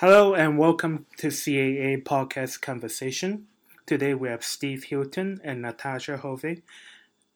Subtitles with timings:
[0.00, 3.46] Hello and welcome to CAA Podcast Conversation.
[3.86, 6.64] Today we have Steve Hilton and Natasha Hovey.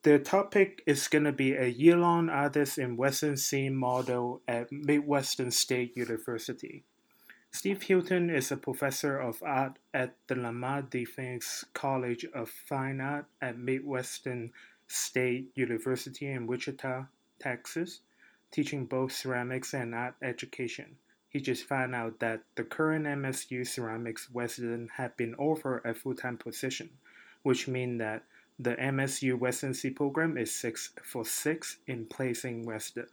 [0.03, 5.97] The topic is going to be a year-long artist in residency model at Midwestern State
[5.97, 6.85] University.
[7.51, 11.07] Steve Hilton is a professor of art at the Lamar D.
[11.07, 11.41] Fain
[11.73, 14.51] College of Fine Art at Midwestern
[14.87, 17.07] State University in Wichita,
[17.39, 18.01] Texas,
[18.53, 20.97] teaching both ceramics and art education.
[21.31, 26.37] He just found out that the current MSU ceramics resident had been offered a full-time
[26.37, 26.91] position,
[27.45, 28.25] which means that
[28.59, 33.11] the MSU residency program is six for six in placing resident.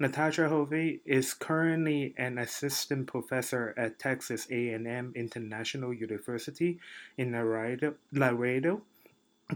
[0.00, 6.78] Natasha Hovey is currently an assistant professor at Texas A&M International University
[7.16, 8.82] in Laredo, Laredo,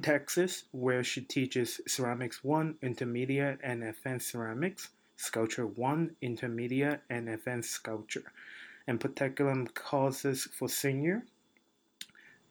[0.01, 4.88] Texas, where she teaches Ceramics 1, Intermediate, and Advanced Ceramics
[5.22, 8.32] Sculpture 1, Intermediate, and Advanced Sculpture,
[8.88, 11.24] and particular courses for senior.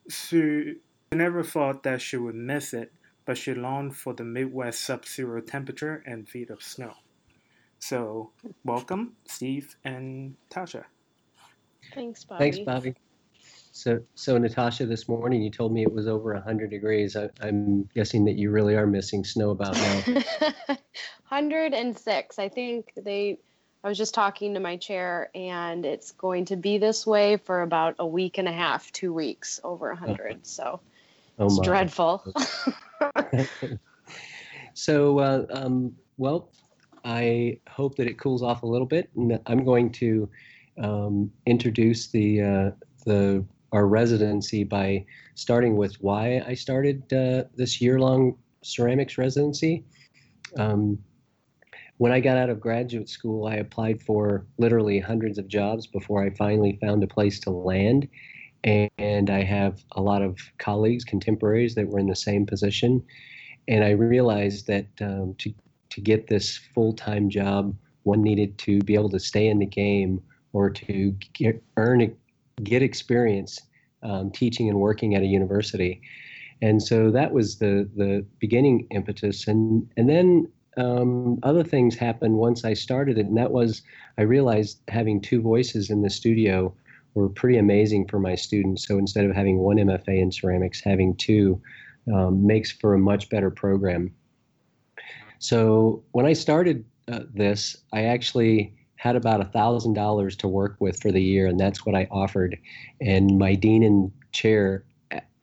[0.09, 0.75] She
[1.11, 2.93] never thought that she would miss it,
[3.25, 6.93] but she longed for the Midwest sub-zero temperature and feet of snow.
[7.79, 8.31] So,
[8.63, 10.85] welcome, Steve and Tasha.
[11.93, 12.39] Thanks, Bobby.
[12.39, 12.95] Thanks, Bobby.
[13.71, 17.15] So, so Natasha, this morning you told me it was over 100 degrees.
[17.15, 20.01] I, am guessing that you really are missing snow about now.
[21.29, 22.39] 106.
[22.39, 23.39] I think they.
[23.83, 27.61] I was just talking to my chair, and it's going to be this way for
[27.61, 30.45] about a week and a half, two weeks, over 100.
[30.45, 30.79] So
[31.39, 32.23] oh it's dreadful.
[34.75, 36.51] so, uh, um, well,
[37.03, 39.09] I hope that it cools off a little bit.
[39.15, 40.29] And I'm going to
[40.77, 42.71] um, introduce the uh,
[43.05, 45.05] the our residency by
[45.35, 49.83] starting with why I started uh, this year long ceramics residency.
[50.57, 50.99] Um,
[51.97, 56.23] when I got out of graduate school, I applied for literally hundreds of jobs before
[56.23, 58.07] I finally found a place to land.
[58.63, 63.03] And I have a lot of colleagues, contemporaries that were in the same position.
[63.67, 65.53] And I realized that um, to,
[65.91, 69.65] to get this full time job, one needed to be able to stay in the
[69.65, 70.21] game
[70.53, 72.01] or to get, earn
[72.63, 73.59] get experience
[74.03, 76.01] um, teaching and working at a university.
[76.61, 82.37] And so that was the the beginning impetus, and and then um, other things happened
[82.37, 83.81] once I started it, and that was
[84.17, 86.73] I realized having two voices in the studio
[87.13, 88.87] were pretty amazing for my students.
[88.87, 91.61] So instead of having one MFA in ceramics, having two
[92.13, 94.13] um, makes for a much better program.
[95.39, 100.75] So when I started uh, this, I actually had about a thousand dollars to work
[100.79, 102.55] with for the year, and that's what I offered.
[103.01, 104.85] And my dean and chair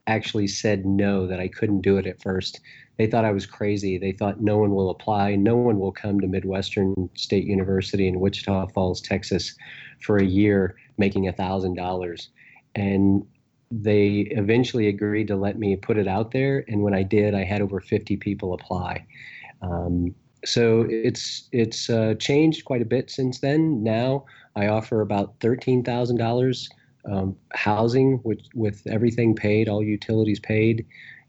[0.07, 2.61] actually said no, that I couldn't do it at first.
[2.99, 3.99] They thought I was crazy.
[3.99, 8.21] They thought no one will apply, no one will come to Midwestern State University in
[8.21, 9.57] Wichita Falls, Texas,
[10.01, 12.29] for a year making a thousand dollars.
[12.77, 13.27] And
[13.73, 16.65] they eventually agreed to let me put it out there.
[16.69, 19.05] And when I did, I had over 50 people apply.
[19.63, 20.15] Um,
[20.45, 23.83] so it's it's uh, changed quite a bit since then.
[23.83, 24.25] Now
[24.57, 26.69] I offer about thirteen thousand um, dollars
[27.55, 30.87] housing, with with everything paid, all utilities paid,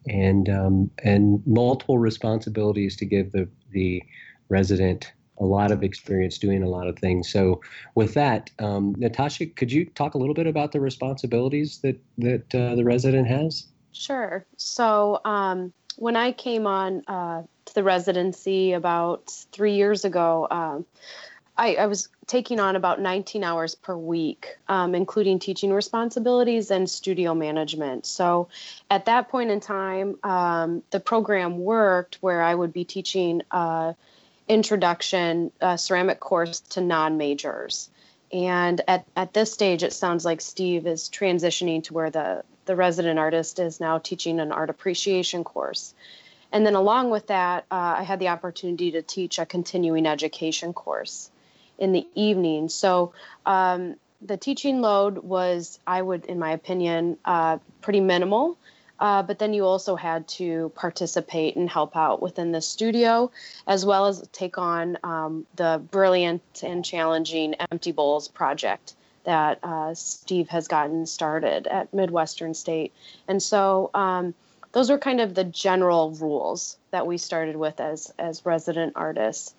[0.08, 4.02] and um, and multiple responsibilities to give the the
[4.50, 7.32] resident a lot of experience doing a lot of things.
[7.32, 7.62] So
[7.96, 12.56] with that, um, Natasha, could you talk a little bit about the responsibilities that that
[12.56, 13.68] uh, the resident has?
[13.92, 14.46] Sure.
[14.58, 20.86] So um, when I came on uh, to the residency about three years ago, um,
[21.58, 26.90] I, I, was taking on about 19 hours per week, um, including teaching responsibilities and
[26.90, 28.06] studio management.
[28.06, 28.48] So
[28.90, 33.92] at that point in time, um, the program worked where I would be teaching uh,
[34.48, 37.90] introduction uh, ceramic course to non-majors.
[38.32, 42.76] And at, at this stage, it sounds like Steve is transitioning to where the, the
[42.76, 45.96] resident artist is now teaching an art appreciation course.
[46.52, 50.72] And then along with that, uh, I had the opportunity to teach a continuing education
[50.72, 51.32] course
[51.80, 52.70] in the evening.
[52.70, 53.14] So
[53.48, 58.56] um, the teaching load was, I would, in my opinion, uh, pretty minimal.
[59.00, 63.32] Uh, but then you also had to participate and help out within the studio,
[63.66, 68.94] as well as take on um, the brilliant and challenging Empty Bowls project
[69.24, 72.94] that uh, Steve has gotten started at Midwestern State.
[73.28, 74.34] And so um,
[74.72, 79.54] those are kind of the general rules that we started with as as resident artists.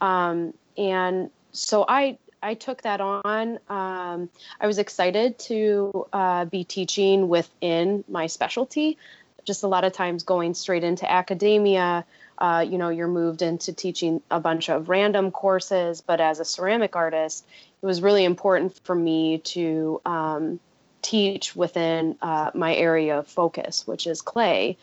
[0.00, 3.58] Um, and so I I took that on.
[3.68, 4.28] Um,
[4.60, 8.98] I was excited to uh, be teaching within my specialty.
[9.44, 12.04] Just a lot of times going straight into academia
[12.38, 16.00] uh, you know, you're moved into teaching a bunch of random courses.
[16.00, 17.46] But as a ceramic artist,
[17.82, 20.60] it was really important for me to um,
[21.02, 24.76] teach within uh, my area of focus, which is clay.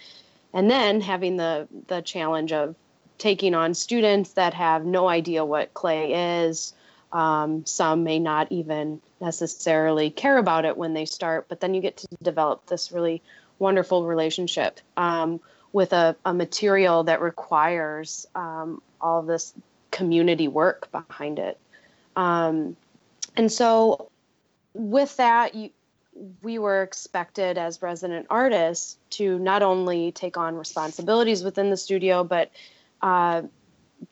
[0.53, 2.75] And then having the the challenge of
[3.18, 6.74] taking on students that have no idea what clay is.
[7.13, 11.81] Um, some may not even necessarily care about it when they start, but then you
[11.81, 13.21] get to develop this really
[13.59, 15.39] wonderful relationship um,
[15.73, 19.53] with a, a, material that requires um, all this
[19.89, 21.57] community work behind it.
[22.15, 22.75] Um,
[23.35, 24.09] and so,
[24.73, 25.69] with that, you,
[26.41, 32.23] we were expected as resident artists to not only take on responsibilities within the studio,
[32.23, 32.51] but
[33.01, 33.44] uh,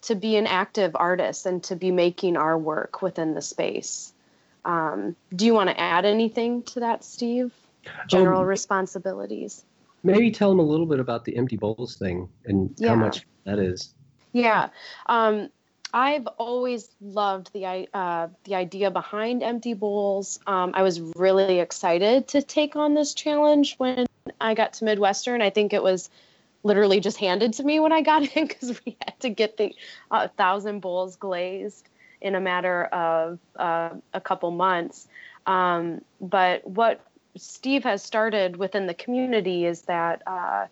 [0.02, 4.14] to be an active artist and to be making our work within the space.
[4.66, 7.52] Um, do you want to add anything to that, Steve?
[8.08, 9.64] General um, responsibilities.
[10.04, 12.90] Maybe tell them a little bit about the empty bowls thing and yeah.
[12.90, 13.94] how much that is.
[14.32, 14.70] Yeah.
[15.08, 15.50] Um,
[15.94, 20.40] I've always loved the uh, the idea behind empty bowls.
[20.46, 24.06] Um, I was really excited to take on this challenge when
[24.40, 25.42] I got to Midwestern.
[25.42, 26.10] I think it was
[26.62, 29.76] literally just handed to me when I got in because we had to get the
[30.12, 31.90] uh, thousand bowls glazed
[32.22, 35.08] in a matter of uh, a couple months.
[35.48, 37.02] Um, but what
[37.36, 40.68] Steve has started within the community is that uh,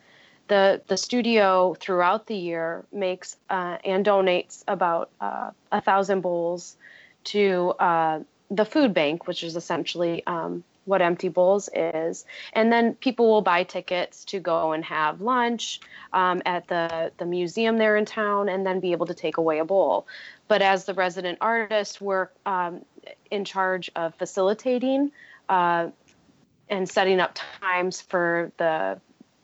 [0.47, 6.77] the the studio throughout the year makes uh, and donates about uh, a thousand bowls
[7.25, 8.19] to uh,
[8.49, 12.23] the food bank, which is essentially um, what Empty Bowls is,
[12.53, 15.81] and then people will buy tickets to go and have lunch
[16.13, 19.59] um, at the the museum there in town, and then be able to take away
[19.59, 20.07] a bowl.
[20.47, 22.85] But as the resident artist, we're um,
[23.29, 25.11] in charge of facilitating
[25.49, 25.89] uh,
[26.69, 28.99] and setting up times for the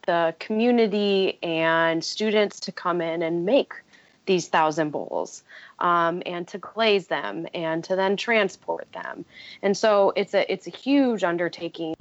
[0.05, 3.73] the community and students to come in and make
[4.25, 5.43] these thousand bowls
[5.79, 9.23] um, and to glaze them and to then transport them.
[9.61, 11.95] And so it's a it's a huge undertaking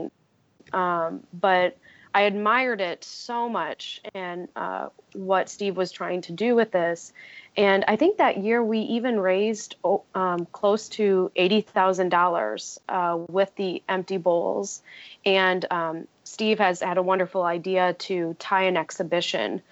[0.73, 1.77] um, but
[2.15, 7.13] i admired it so much and uh, what steve was trying to do with this
[7.57, 13.55] and i think that year we even raised oh, um, close to $80000 uh, with
[13.57, 14.83] the empty bowls.
[15.25, 19.63] And um, Steve has had a wonderful idea to tie an exhibition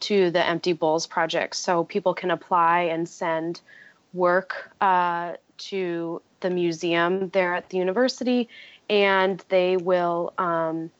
[0.00, 3.60] to the Empty Bowls project so people can apply and send
[4.12, 8.48] work uh, to the museum there at the university
[8.88, 10.90] and they will um,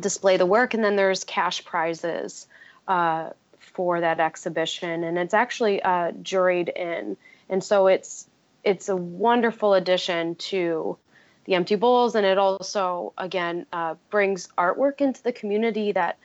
[0.00, 0.74] display the work.
[0.74, 2.46] And then there's cash prizes
[2.86, 3.30] uh,
[3.76, 7.16] for that exhibition and it's actually uh, juried in
[7.48, 8.26] and so it's
[8.64, 10.96] it's a wonderful addition to
[11.44, 16.18] the empty bowls and it also again uh, brings artwork into the community that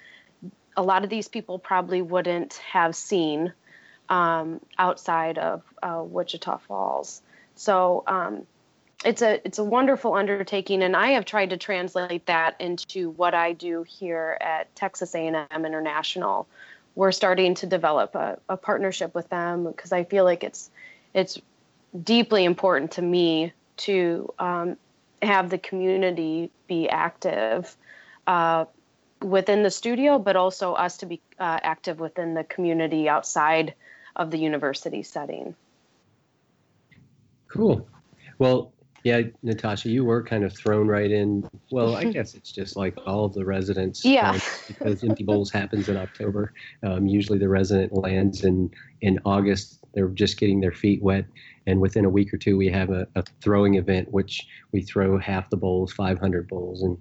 [0.77, 3.53] a lot of these people probably wouldn't have seen
[4.09, 7.21] um, outside of uh, Wichita Falls.
[7.55, 8.45] So um,
[9.03, 13.33] it's a it's a wonderful undertaking, and I have tried to translate that into what
[13.33, 16.47] I do here at Texas A&M International.
[16.95, 20.69] We're starting to develop a, a partnership with them because I feel like it's
[21.13, 21.39] it's
[22.03, 24.77] deeply important to me to um,
[25.21, 27.75] have the community be active
[28.27, 28.65] uh,
[29.21, 33.73] within the studio, but also us to be uh, active within the community outside
[34.15, 35.55] of the university setting.
[37.47, 37.87] Cool.
[38.37, 38.71] Well,
[39.03, 41.49] yeah, Natasha, you were kind of thrown right in.
[41.71, 44.05] Well, I guess it's just like all of the residents.
[44.05, 44.31] Yeah.
[44.31, 46.53] Um, because Empty Bowls happens in October.
[46.83, 49.79] Um, usually the resident lands in, in August.
[49.93, 51.25] They're just getting their feet wet
[51.67, 55.17] and within a week or two we have a, a throwing event which we throw
[55.17, 56.97] half the bowls 500 bowls and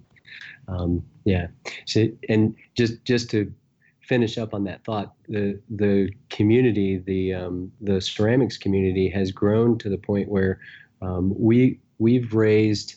[0.69, 1.47] um, yeah
[1.87, 3.53] so, and just just to
[4.01, 9.79] finish up on that thought the the community the um, the ceramics community has grown
[9.79, 10.61] to the point where
[11.03, 12.97] um, we we've raised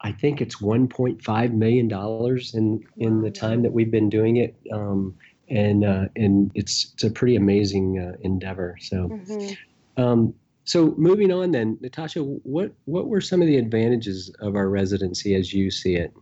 [0.00, 4.56] I think it's 1.5 million dollars in in the time that we've been doing it
[4.72, 5.14] um,
[5.48, 10.02] and uh, and it's it's a pretty amazing uh, endeavor so mm-hmm.
[10.02, 10.34] um,
[10.68, 15.34] so moving on then, Natasha, what what were some of the advantages of our residency
[15.34, 16.12] as you see it?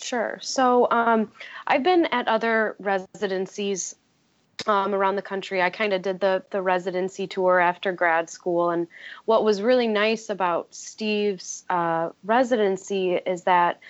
[0.00, 0.38] Sure.
[0.40, 1.32] So um,
[1.66, 3.96] I've been at other residencies
[4.66, 5.62] um, around the country.
[5.62, 8.86] I kind of did the the residency tour after grad school, and
[9.24, 13.80] what was really nice about Steve's uh, residency is that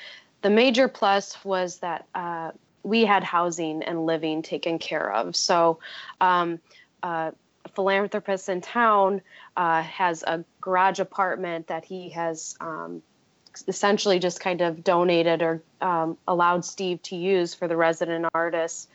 [0.43, 5.37] the major plus was that uh, we had housing and living taken care of.
[5.37, 5.79] So.
[6.21, 6.61] Um,
[7.03, 7.31] uh,
[7.75, 9.21] philanthropist in town
[9.57, 13.03] uh, has a garage apartment that he has um,
[13.67, 18.89] essentially just kind of donated or um, allowed Steve to use for the resident artists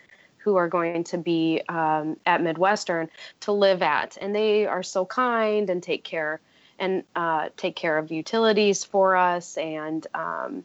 [0.43, 3.09] who are going to be um, at Midwestern
[3.41, 6.39] to live at, and they are so kind and take care
[6.79, 9.57] and uh, take care of utilities for us.
[9.57, 10.63] And um,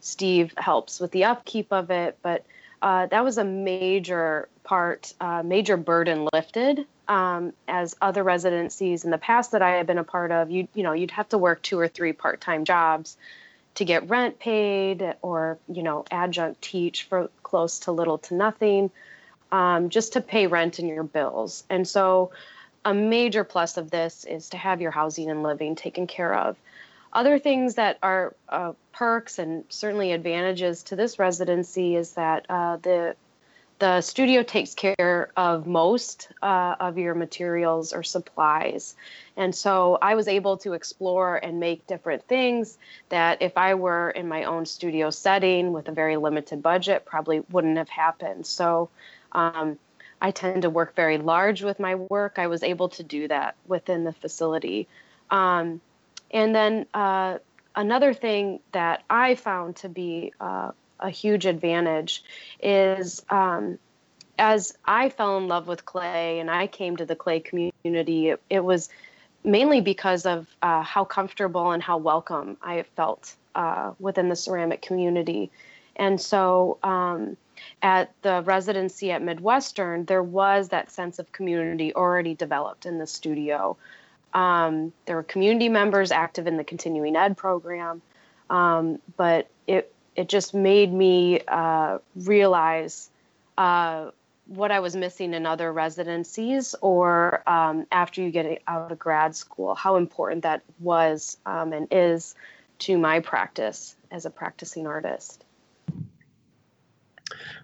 [0.00, 2.44] Steve helps with the upkeep of it, but
[2.82, 6.86] uh, that was a major part, uh, major burden lifted.
[7.08, 10.66] Um, as other residencies in the past that I had been a part of, you
[10.74, 13.16] you know you'd have to work two or three part time jobs
[13.76, 18.90] to get rent paid, or you know adjunct teach for close to little to nothing,
[19.56, 21.64] um, just to pay rent and your bills.
[21.70, 22.30] And so,
[22.84, 26.56] a major plus of this is to have your housing and living taken care of.
[27.10, 32.76] Other things that are uh, perks and certainly advantages to this residency is that uh,
[32.76, 33.16] the
[33.78, 38.94] the studio takes care of most uh, of your materials or supplies.
[39.36, 42.78] And so I was able to explore and make different things
[43.10, 47.40] that if I were in my own studio setting with a very limited budget, probably
[47.50, 48.46] wouldn't have happened.
[48.46, 48.88] So
[49.32, 49.78] um,
[50.22, 52.38] I tend to work very large with my work.
[52.38, 54.88] I was able to do that within the facility.
[55.30, 55.82] Um,
[56.30, 57.38] and then uh,
[57.74, 62.24] another thing that I found to be uh, a huge advantage
[62.62, 63.78] is um,
[64.38, 68.42] as I fell in love with clay and I came to the clay community, it,
[68.50, 68.88] it was
[69.44, 74.82] mainly because of uh, how comfortable and how welcome I felt uh, within the ceramic
[74.82, 75.50] community.
[75.94, 77.36] And so um,
[77.80, 83.06] at the residency at Midwestern, there was that sense of community already developed in the
[83.06, 83.76] studio.
[84.34, 88.02] Um, there were community members active in the continuing ed program,
[88.50, 93.10] um, but it it just made me uh, realize
[93.58, 94.10] uh,
[94.46, 99.34] what I was missing in other residencies or um, after you get out of grad
[99.36, 102.34] school, how important that was um, and is
[102.80, 105.44] to my practice as a practicing artist.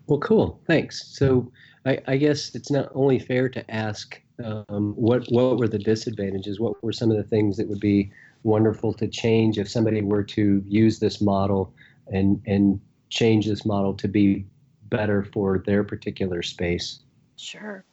[0.06, 0.60] Well, cool.
[0.66, 1.06] Thanks.
[1.16, 1.50] So
[1.86, 6.58] I, I guess it's not only fair to ask um, what what were the disadvantages?
[6.58, 8.10] What were some of the things that would be
[8.42, 11.72] wonderful to change if somebody were to use this model
[12.12, 14.46] and and change this model to be
[14.84, 17.00] better for their particular space?
[17.36, 17.84] Sure.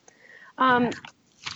[0.58, 0.92] Um,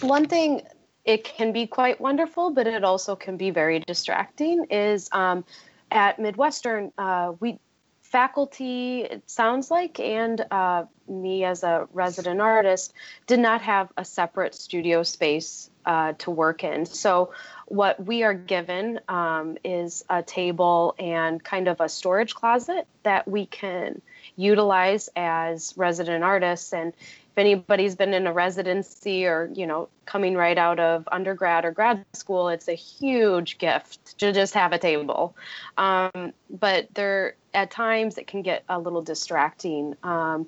[0.01, 0.62] one thing
[1.05, 4.65] it can be quite wonderful, but it also can be very distracting.
[4.70, 5.43] Is um,
[5.91, 7.60] at Midwestern, uh, we
[8.01, 12.93] faculty, it sounds like, and uh, me as a resident artist
[13.25, 16.86] did not have a separate studio space uh, to work in.
[16.86, 17.32] So,
[17.68, 23.28] what we are given um, is a table and kind of a storage closet that
[23.28, 24.02] we can
[24.36, 26.74] utilize as resident artists.
[26.74, 26.94] And
[27.34, 31.72] if anybody's been in a residency or you know coming right out of undergrad or
[31.72, 35.36] grad school it's a huge gift to just have a table
[35.78, 40.46] um, but there at times it can get a little distracting um,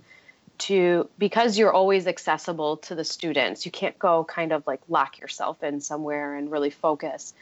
[0.57, 5.19] to because you're always accessible to the students you can't go kind of like lock
[5.19, 7.33] yourself in somewhere and really focus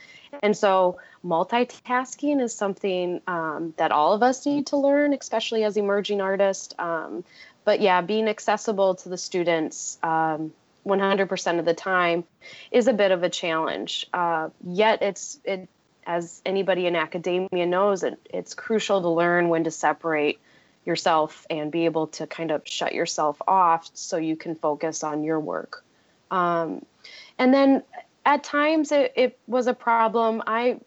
[0.42, 5.76] and so multitasking is something um, that all of us need to learn especially as
[5.76, 7.24] emerging artists um,
[7.64, 10.52] but yeah, being accessible to the students um,
[10.86, 12.24] 100% of the time
[12.70, 14.06] is a bit of a challenge.
[14.12, 15.68] Uh, yet it's it
[16.06, 20.38] as anybody in academia knows, it, it's crucial to learn when to separate
[20.84, 25.24] yourself and be able to kind of shut yourself off so you can focus on
[25.24, 25.84] your work.
[26.30, 26.84] Um,
[27.38, 27.82] and then
[28.26, 30.42] at times it, it was a problem.
[30.46, 30.78] I,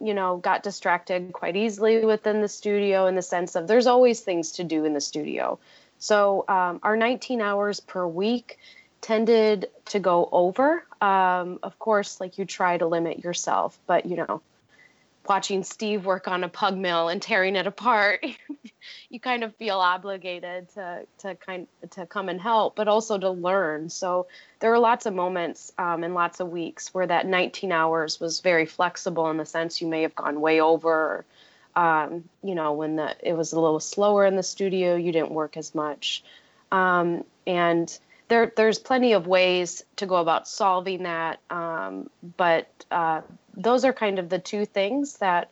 [0.00, 4.20] you know, got distracted quite easily within the studio in the sense of there's always
[4.20, 5.58] things to do in the studio.
[5.98, 8.58] So um, our 19 hours per week
[9.00, 10.84] tended to go over.
[11.00, 14.40] Um, of course, like you try to limit yourself, but you know,
[15.28, 18.24] watching Steve work on a pug mill and tearing it apart,
[19.10, 23.30] you kind of feel obligated to to kind to come and help, but also to
[23.30, 23.88] learn.
[23.88, 24.26] So
[24.60, 28.40] there are lots of moments um, and lots of weeks where that 19 hours was
[28.40, 31.24] very flexible in the sense you may have gone way over.
[31.74, 35.30] Um, you know, when the it was a little slower in the studio, you didn't
[35.32, 36.22] work as much.
[36.70, 37.98] Um, and
[38.28, 41.38] there, there's plenty of ways to go about solving that.
[41.50, 43.20] Um, but uh,
[43.56, 45.50] those are kind of the two things that,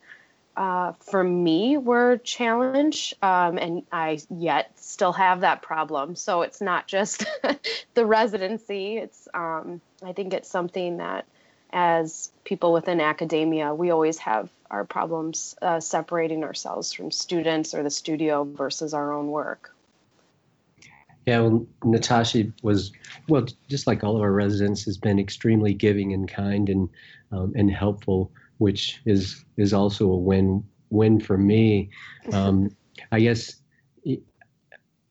[0.57, 3.14] uh, for me, were challenge.
[3.23, 6.16] Um, and I yet still have that problem.
[6.16, 7.25] So it's not just
[7.95, 8.99] the residency.
[8.99, 11.26] It's um, I think it's something that
[11.73, 17.83] as people within academia, we always have our problems uh, separating ourselves from students or
[17.83, 19.75] the studio versus our own work.
[21.26, 22.92] Yeah, well, Natasha was
[23.28, 26.88] well, just like all of our residents, has been extremely giving and kind and
[27.32, 31.90] um, and helpful, which is is also a win win for me.
[32.34, 32.68] Um,
[33.12, 33.56] I guess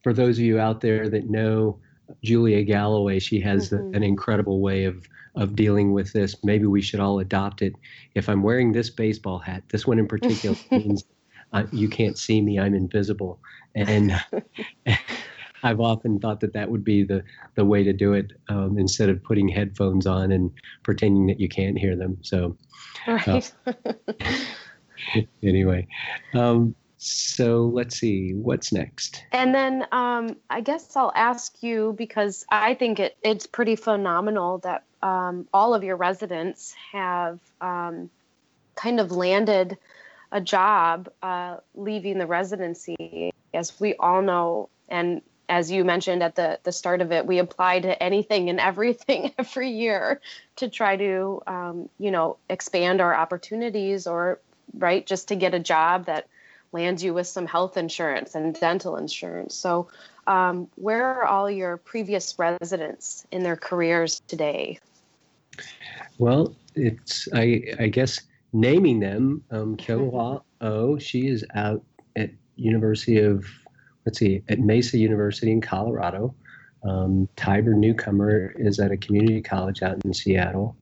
[0.04, 1.80] for those of you out there that know
[2.24, 3.20] Julia Galloway.
[3.20, 3.96] She has mm-hmm.
[3.96, 6.36] an incredible way of of dealing with this.
[6.44, 7.74] Maybe we should all adopt it.
[8.16, 11.06] If I'm wearing this baseball hat, this one in particular means
[11.54, 12.60] uh, you can't see me.
[12.60, 13.40] I'm invisible,
[13.76, 14.20] and
[15.64, 17.24] I've often thought that that would be the
[17.56, 20.52] the way to do it um, instead of putting headphones on and
[20.84, 22.18] pretending that you can't hear them.
[22.22, 22.58] So,
[23.08, 23.52] right.
[23.66, 23.74] Uh,
[25.44, 25.88] anyway,
[26.34, 29.24] um, so let's see what's next.
[29.32, 34.60] And then um, I guess I'll ask you because I think it, it's pretty phenomenal
[34.60, 38.10] that um, all of your residents have um,
[38.76, 39.78] kind of landed
[40.32, 43.32] a job uh, leaving the residency.
[43.54, 47.40] As we all know, and as you mentioned at the, the start of it, we
[47.40, 50.22] apply to anything and everything every year
[50.58, 54.40] to try to, um, you know, expand our opportunities or,
[54.78, 56.28] right, just to get a job that
[56.72, 59.56] lands you with some health insurance and dental insurance.
[59.56, 59.90] So,
[60.28, 64.80] um, where are all your previous residents in their careers today?
[66.20, 68.22] Well, it's, I, I guess,
[68.54, 71.84] naming them, um, Kyunghwa Oh, she is out
[72.16, 73.46] at University of
[74.10, 76.34] let's see, at Mesa University in Colorado.
[76.82, 80.76] Um, Tiber Newcomer is at a community college out in Seattle.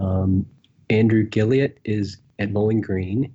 [0.00, 0.44] Um,
[0.90, 3.32] Andrew Gilliott is at Bowling Green.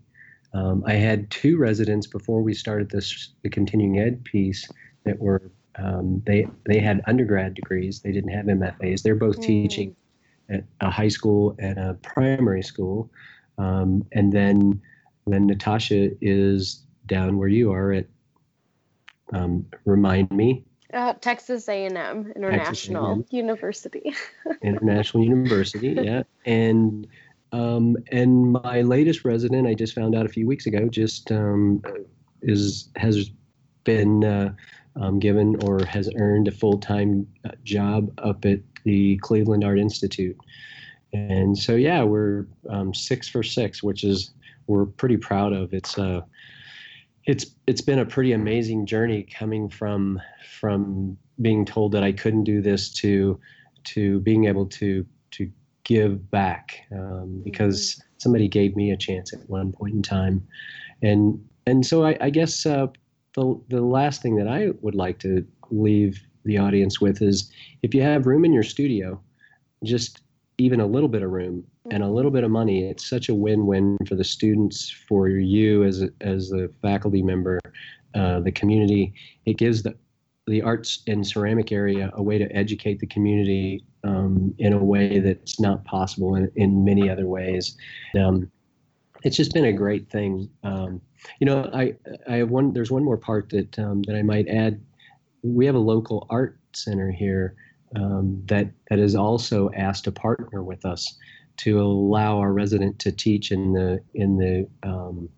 [0.53, 4.67] Um, I had two residents before we started this the continuing ed piece
[5.05, 5.41] that were
[5.77, 8.01] um, they they had undergrad degrees.
[8.01, 9.03] They didn't have MFAs.
[9.03, 9.43] They're both mm.
[9.43, 9.95] teaching
[10.49, 13.09] at a high school and a primary school.
[13.57, 14.81] Um, and then
[15.27, 18.07] then Natasha is down where you are at
[19.33, 20.63] um, remind me.
[20.93, 23.25] Uh, Texas A&M International A&M.
[23.29, 24.13] University.
[24.63, 26.23] International University, yeah.
[26.45, 27.07] And
[27.51, 31.81] um, and my latest resident, I just found out a few weeks ago, just um,
[32.41, 33.29] is has
[33.83, 34.53] been uh,
[34.95, 39.79] um, given or has earned a full time uh, job up at the Cleveland Art
[39.79, 40.37] Institute.
[41.13, 44.31] And so, yeah, we're um, six for six, which is
[44.67, 45.73] we're pretty proud of.
[45.73, 46.21] It's uh,
[47.25, 50.19] it's it's been a pretty amazing journey coming from
[50.59, 53.39] from being told that I couldn't do this to
[53.85, 55.51] to being able to to
[55.83, 58.07] give back um, because mm-hmm.
[58.17, 60.45] somebody gave me a chance at one point in time,
[61.01, 62.87] and and so I, I guess uh,
[63.35, 67.51] the the last thing that I would like to leave the audience with is
[67.83, 69.21] if you have room in your studio,
[69.83, 70.21] just
[70.57, 73.35] even a little bit of room and a little bit of money, it's such a
[73.35, 77.59] win-win for the students, for you as a, as a faculty member,
[78.15, 79.13] uh, the community.
[79.45, 79.95] It gives the
[80.47, 85.19] the arts and ceramic area a way to educate the community um, in a way
[85.19, 87.77] that's not possible in, in many other ways.
[88.19, 88.49] Um,
[89.23, 90.49] it's just been a great thing.
[90.63, 91.01] Um,
[91.39, 91.93] you know, I
[92.27, 92.73] I have one.
[92.73, 94.81] There's one more part that um, that I might add.
[95.43, 97.55] We have a local art center here
[97.95, 101.17] um, that that is also asked to partner with us
[101.59, 105.29] to allow our resident to teach in the in the um,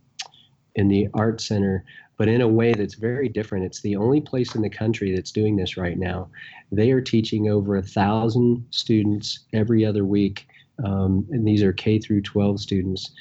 [0.76, 1.84] in the art center,
[2.18, 3.66] but in a way that's very different.
[3.66, 6.30] It's the only place in the country that's doing this right now.
[6.72, 10.48] They are teaching over a thousand students every other week,
[10.86, 13.12] um, and these are K through 12 students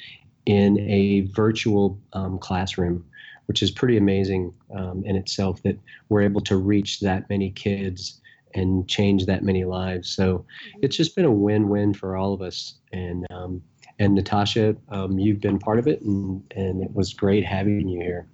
[0.45, 3.03] in a virtual um, classroom,
[3.47, 5.77] which is pretty amazing um, in itself that
[6.09, 8.20] we're able to reach that many kids
[8.53, 10.09] and change that many lives.
[10.09, 10.79] So mm-hmm.
[10.83, 12.75] it's just been a win-win for all of us.
[12.91, 13.61] And um,
[13.99, 17.99] and Natasha, um, you've been part of it, and and it was great having you
[18.01, 18.27] here.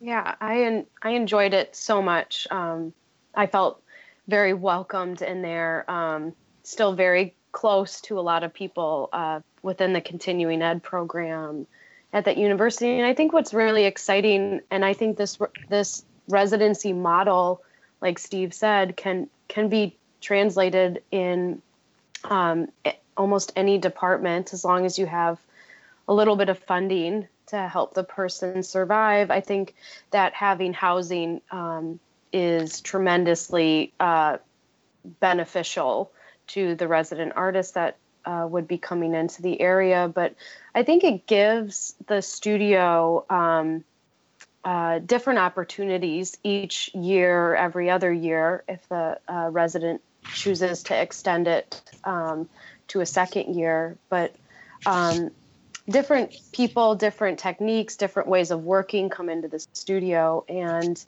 [0.00, 2.46] Yeah, I I enjoyed it so much.
[2.50, 2.92] Um,
[3.34, 3.82] I felt
[4.28, 5.90] very welcomed in there.
[5.90, 11.66] Um, still very close to a lot of people uh, within the continuing ed program
[12.12, 12.98] at that university.
[12.98, 17.62] And I think what's really exciting, and I think this this residency model,
[18.02, 21.62] like Steve said, can can be translated in
[22.24, 22.68] um,
[23.16, 25.38] almost any department as long as you have
[26.08, 29.30] a little bit of funding to help the person survive.
[29.30, 29.74] I think
[30.10, 32.00] that having housing um,
[32.32, 34.38] is tremendously uh,
[35.20, 36.10] beneficial
[36.48, 40.10] to the resident artists that uh, would be coming into the area.
[40.12, 40.34] But
[40.74, 43.84] I think it gives the studio um,
[44.66, 50.02] uh, different opportunities each year, every other year, if the uh, resident
[50.34, 52.48] chooses to extend it um,
[52.88, 53.96] to a second year.
[54.08, 54.34] But
[54.84, 55.30] um,
[55.88, 61.02] different people, different techniques, different ways of working come into the studio, and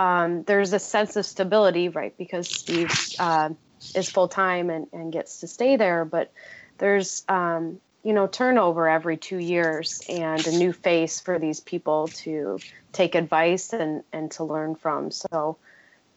[0.00, 2.18] um, there's a sense of stability, right?
[2.18, 3.50] Because Steve uh,
[3.94, 6.32] is full time and, and gets to stay there, but
[6.78, 12.08] there's um, you know turnover every two years and a new face for these people
[12.08, 12.58] to
[12.92, 15.56] take advice and and to learn from so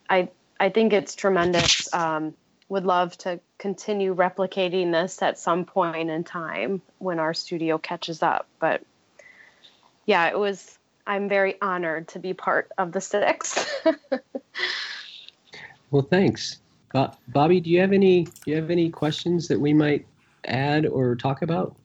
[0.09, 1.91] i I think it's tremendous.
[1.93, 2.33] Um,
[2.69, 8.21] would love to continue replicating this at some point in time when our studio catches
[8.21, 8.47] up.
[8.59, 8.83] But
[10.05, 10.77] yeah, it was.
[11.05, 13.65] I'm very honored to be part of the six.
[15.91, 16.59] well, thanks,
[17.29, 17.61] Bobby.
[17.61, 18.23] Do you have any?
[18.23, 20.05] Do you have any questions that we might
[20.47, 21.75] add or talk about?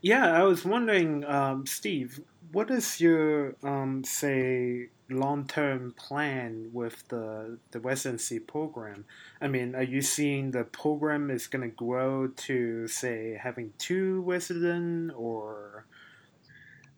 [0.00, 7.58] Yeah, I was wondering, um, Steve, what is your um, say long-term plan with the
[7.70, 9.04] the residency program?
[9.40, 14.22] I mean, are you seeing the program is going to grow to say having two
[14.22, 15.86] resident or?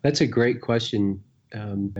[0.02, 1.22] That's a great question.
[1.54, 1.94] Um,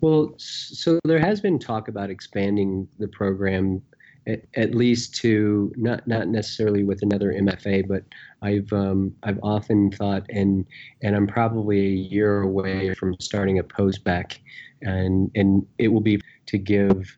[0.00, 3.82] well, so there has been talk about expanding the program
[4.26, 8.04] at, least to not not necessarily with another MFA, but
[8.42, 10.66] I've um, I've often thought, and
[11.02, 14.40] and I'm probably a year away from starting a post-bac,
[14.82, 17.16] and and it will be to give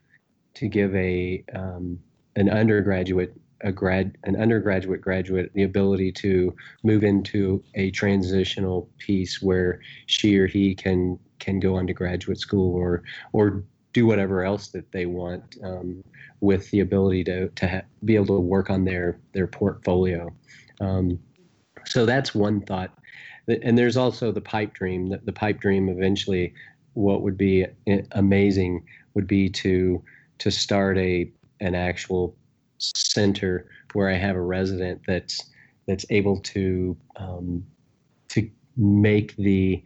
[0.55, 1.99] to give a um,
[2.35, 9.41] an undergraduate a grad an undergraduate graduate the ability to move into a transitional piece
[9.41, 14.43] where she or he can can go on to graduate school or or do whatever
[14.43, 16.03] else that they want um,
[16.39, 20.33] with the ability to to ha- be able to work on their their portfolio.
[20.79, 21.19] Um,
[21.85, 22.91] so that's one thought,
[23.47, 25.09] and there's also the pipe dream.
[25.09, 26.53] The, the pipe dream eventually,
[26.93, 27.65] what would be
[28.11, 30.03] amazing would be to
[30.39, 32.35] to start a an actual
[32.77, 35.49] center where I have a resident that's
[35.87, 37.65] that's able to um,
[38.29, 39.83] to make the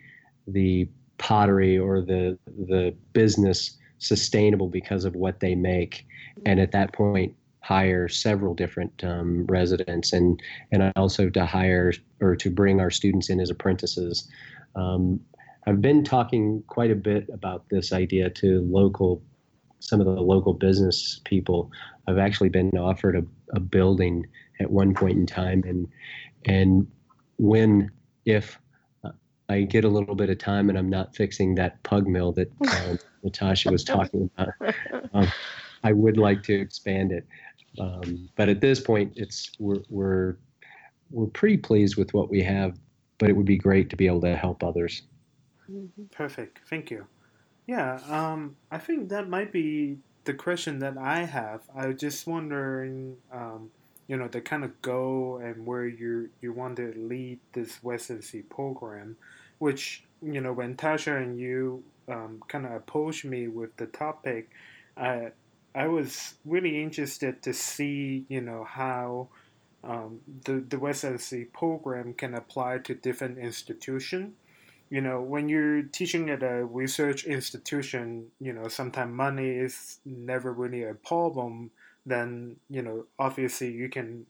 [0.48, 6.06] the pottery or the the business sustainable because of what they make
[6.46, 12.36] and at that point hire several different um, residents and and also to hire or
[12.36, 14.28] to bring our students in as apprentices.
[14.76, 15.20] Um,
[15.68, 19.22] I've been talking quite a bit about this idea to local
[19.80, 21.72] some of the local business people.
[22.08, 23.24] I've actually been offered a,
[23.56, 24.26] a building
[24.60, 25.88] at one point in time and
[26.46, 26.88] and
[27.38, 27.92] when
[28.26, 28.60] if
[29.50, 32.52] I get a little bit of time and I'm not fixing that pug mill that
[32.68, 34.54] uh, Natasha was talking about.
[35.14, 35.28] Um,
[35.84, 37.26] I would like to expand it,
[37.80, 40.38] um, but at this point, it's we're we're
[41.10, 42.78] we're pretty pleased with what we have.
[43.18, 45.04] But it would be great to be able to help others.
[46.12, 46.60] Perfect.
[46.70, 47.06] Thank you.
[47.68, 51.62] Yeah, um, I think that might be the question that I have.
[51.76, 53.72] I was just wondering, um,
[54.08, 58.42] you know, the kind of goal and where you you want to lead this residency
[58.42, 59.18] program,
[59.60, 64.50] which you know, when Tasha and you um, kind of approached me with the topic,
[64.98, 65.32] I
[65.74, 69.30] I was really interested to see, you know, how
[69.84, 74.34] um, the the residency program can apply to different institutions.
[74.90, 80.52] You know, when you're teaching at a research institution, you know, sometimes money is never
[80.52, 81.72] really a problem.
[82.06, 84.26] Then, you know, obviously you can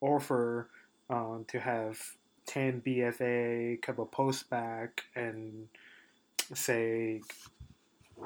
[0.00, 0.70] offer
[1.10, 1.98] um, to have
[2.46, 5.68] 10 BFA, couple post-bac, and
[6.54, 7.20] say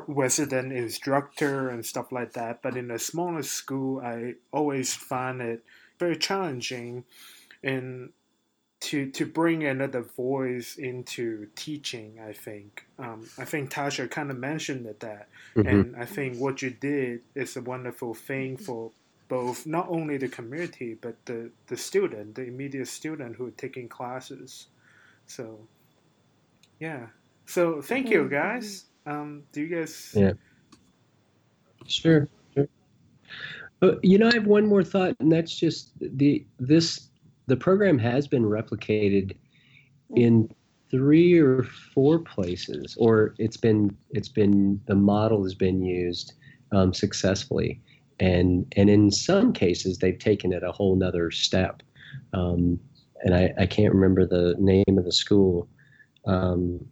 [0.07, 2.63] resident instructor and stuff like that.
[2.63, 5.65] But in a smaller school, I always find it
[5.99, 7.05] very challenging
[7.63, 8.11] in
[8.81, 12.19] to to bring another voice into teaching.
[12.21, 15.69] I think um, I think Tasha kind of mentioned that, mm-hmm.
[15.69, 18.91] and I think what you did is a wonderful thing for
[19.29, 23.89] both not only the community but the the student, the immediate student who are taking
[23.89, 24.67] classes.
[25.27, 25.61] So,
[26.81, 27.07] yeah.
[27.47, 28.35] So thank you, mm-hmm.
[28.35, 28.85] guys.
[29.07, 30.13] Um, do you guys?
[30.17, 30.33] Yeah.
[31.87, 32.29] Sure.
[32.55, 32.69] Sure.
[33.81, 37.09] Uh, you know, I have one more thought, and that's just the this
[37.47, 39.37] the program has been replicated
[40.15, 40.49] in
[40.91, 46.35] three or four places, or it's been it's been the model has been used
[46.71, 47.81] um, successfully,
[48.21, 51.83] and and in some cases they've taken it a whole nother step.
[52.33, 52.79] Um,
[53.25, 55.69] and I, I can't remember the name of the school.
[56.27, 56.85] Um,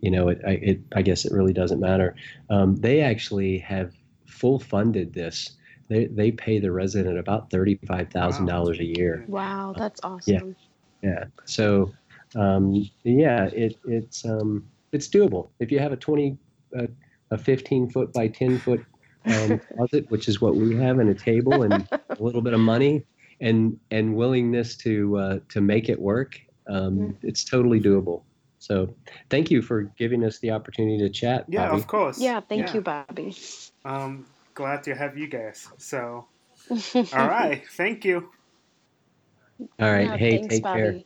[0.00, 2.16] you know, it, it, I guess it really doesn't matter.
[2.48, 3.92] Um, they actually have
[4.26, 5.56] full funded this.
[5.88, 8.52] They, they pay the resident about thirty-five thousand wow.
[8.52, 9.24] dollars a year.
[9.26, 10.56] Wow, that's awesome.
[11.02, 11.24] Yeah, yeah.
[11.44, 11.92] So,
[12.36, 16.38] um, yeah, it, it's um, it's doable if you have a twenty,
[16.78, 16.86] uh,
[17.30, 18.84] a fifteen foot by ten foot
[19.26, 22.60] um, closet, which is what we have, and a table and a little bit of
[22.60, 23.04] money,
[23.40, 26.40] and and willingness to uh, to make it work.
[26.68, 27.16] Um.
[27.22, 28.22] It's totally doable.
[28.60, 28.94] So
[29.30, 31.46] thank you for giving us the opportunity to chat.
[31.48, 31.80] Yeah, Bobby.
[31.80, 32.20] of course.
[32.20, 32.74] Yeah, thank yeah.
[32.74, 33.34] you, Bobby.
[33.84, 35.66] Um, glad to have you guys.
[35.78, 36.28] So,
[36.94, 38.30] all right, thank you.
[39.80, 40.06] All right.
[40.06, 40.80] Yeah, hey, thanks, take Bobby.
[40.80, 41.00] care.